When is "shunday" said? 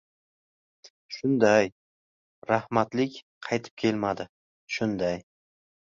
1.15-1.69, 4.79-5.23